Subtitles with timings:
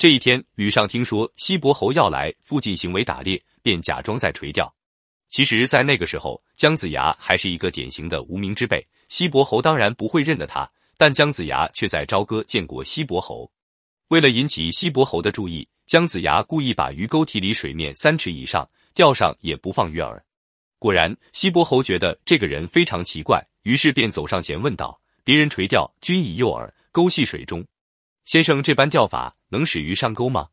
[0.00, 4.74] 这一天，吕尚听说西伯侯要来附近行为打猎，便假装在垂钓。
[5.28, 10.66] 其实，在那个时候，姜子牙还是一个典型的无名之辈，西伯侯当然不会认得他。
[10.96, 13.52] 但姜子牙却在朝歌见过西伯侯。
[14.08, 20.18] 为了引起西伯侯的注意，姜子牙故意把鱼钩提离水面三尺以上，钓上也不放鱼饵。
[20.78, 27.62] 果然，西伯侯觉得这个人非常奇怪，于是便走上前问道：“别人垂钓均以诱饵，钩系水中，
[28.30, 30.46] 先生这般钓法能使鱼上钩吗？”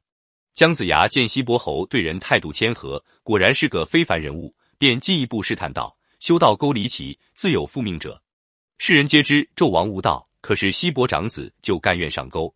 [0.56, 8.20] 姜子牙见西伯侯对人态度谦和，果然是个非凡人物，便进一步试探道：“修道钩离奇，自有复命者。
[8.80, 12.52] 世人皆知纣王无道。”可是西伯长子就甘愿上钩，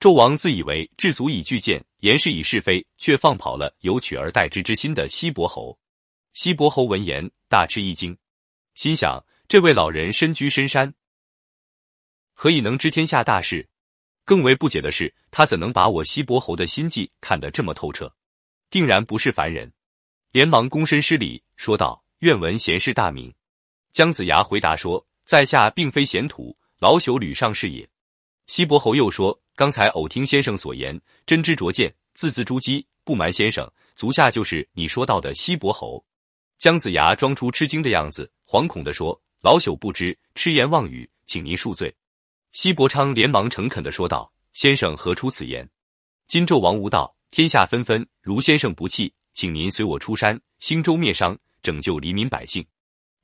[0.00, 5.78] 纣王自以为智足以拒谏，言事以是非，却放跑了有取而代之之心的西伯侯。
[6.32, 8.16] 西伯侯闻言大吃一惊，
[8.74, 10.92] 心想：这位老人身居深山，
[12.32, 13.68] 何以能知天下大事？
[14.26, 18.12] 更为不解的是，他怎能把我西伯侯的心计看得这么透彻？
[18.68, 19.72] 定然不是凡人，
[20.32, 23.32] 连忙躬身施礼，说道：“愿闻贤士大名。”
[23.92, 27.88] 姜子牙回答说：“在下并非贤徒。”老朽吕尚是也。
[28.48, 32.84] 西伯侯又说：“刚才偶听先生所言，真知灼见，字字珠玑。
[33.04, 36.04] 不瞒先生，足下就是你说到的西伯侯。”
[36.58, 41.94] 姜子牙装出吃惊的样子，惶恐地说：“老朽不知，痴言妄语，请您恕罪。”
[42.56, 45.68] 西伯昌连忙诚恳地说道：“先生何出此言？
[46.26, 52.66] 今纣王无道，天下纷纷，如先生不弃，请您随我出山，兴周灭商，拯救黎民百姓。”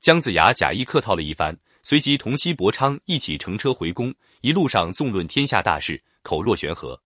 [0.01, 1.57] 姜子牙假意客套了一番。
[1.81, 7.01] 随即同西伯昌一起乘车回宫，一路上纵论天下大事，口若悬河。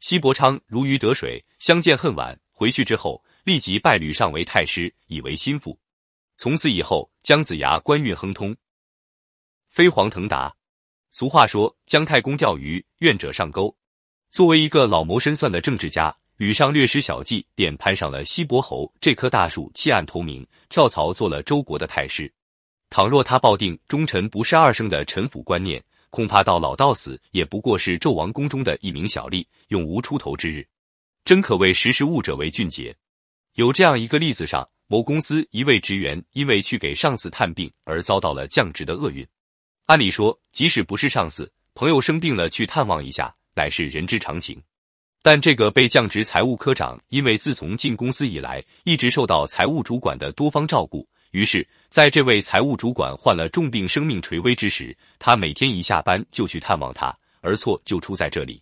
[0.00, 2.40] 西伯昌如鱼得水，相见恨晚。
[2.52, 5.78] 回去之后，立即拜吕尚为太师，以为心腹。
[6.38, 8.56] 从此以后，姜子牙官运亨通，
[9.68, 10.56] 飞黄腾达。
[11.18, 13.74] 俗话说：“姜太公钓鱼，愿者上钩。”
[14.30, 22.30] 作为一个老谋深算的政治家，吕尚略施小计，便攀上了西伯侯这棵大树，弃暗投明，跳槽做了周国的太师。
[22.90, 30.68] 倘若他抱定忠臣不是二生的臣辅观念，恐怕到老到死也不过是纣王宫中的一名小吏，永无出头之日。
[31.24, 32.94] 真可谓识时务者为俊杰。
[33.54, 39.26] 有这样一个例子上，某公司一位职员因为去给上司探病而遭到了降职的厄运。
[39.86, 44.60] 按理说，即使不是上司，朋友生病了去探望一下，乃是人之常情。
[45.22, 51.08] 但这个被降职财务科长，因为自从进公司以来，一直受到财务主管的多方照顾。
[51.30, 58.60] 于是，在这位财务主管患了重病、生命垂危之时，他每天一下班就去探望他，而错就出在这里。